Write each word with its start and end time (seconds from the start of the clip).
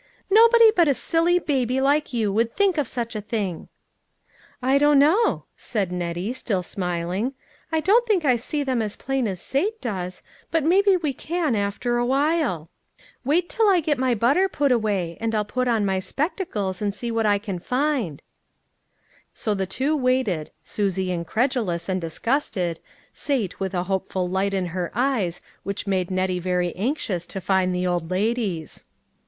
"Nobody 0.31 0.71
but 0.71 0.87
a 0.87 0.95
silly 0.95 1.37
baby 1.37 1.79
like 1.79 2.11
you 2.11 2.33
would 2.33 2.57
think 2.57 2.79
of 2.79 2.87
such 2.87 3.15
a 3.15 3.21
thing."" 3.21 3.67
I 4.63 4.79
don't 4.79 4.97
know," 4.97 5.45
said 5.55 5.91
Nettie, 5.91 6.33
still 6.33 6.63
smiling," 6.63 7.33
I 7.71 7.81
don't 7.81 8.07
think 8.07 8.25
I 8.25 8.35
see 8.35 8.63
them 8.63 8.81
as 8.81 8.95
plain 8.95 9.27
as 9.27 9.39
Sate 9.39 9.79
does, 9.79 10.23
but 10.49 10.63
maybe 10.63 10.97
we 10.97 11.13
can, 11.13 11.55
after 11.55 11.99
awhile; 11.99 12.71
wait 13.23 13.47
till 13.47 13.69
I 13.69 13.79
get 13.79 13.99
my 13.99 14.15
butter 14.15 14.49
put 14.49 14.71
away, 14.71 15.19
and 15.21 15.35
I'll 15.35 15.45
put 15.45 15.67
on 15.67 15.85
my 15.85 15.99
spectacles 15.99 16.81
and 16.81 16.95
see 16.95 17.11
what 17.11 17.27
I 17.27 17.37
can 17.37 17.59
find." 17.59 18.23
284 19.35 19.53
LITTLE 19.53 19.53
FISHERS: 19.53 19.53
AND 19.53 19.55
THEIR 19.55 19.63
NETS. 19.67 19.75
So 19.75 19.83
the 19.83 19.85
two 19.85 20.03
waited, 20.03 20.51
Susie 20.95 21.11
incredulous 21.11 21.87
and 21.87 22.01
dis 22.01 22.17
gusted, 22.17 22.79
Sate 23.13 23.59
with 23.59 23.75
a 23.75 23.83
hopeful 23.83 24.27
light 24.27 24.55
in 24.55 24.65
her 24.73 24.91
eyes, 24.95 25.41
which 25.61 25.85
made 25.85 26.09
Nettie 26.09 26.39
very 26.39 26.75
anxious 26.75 27.27
to 27.27 27.39
find 27.39 27.75
the 27.75 27.85
old 27.85 28.09
ladies. 28.09 28.85